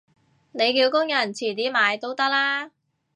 [0.53, 2.71] 你叫工人遲啲買都得啦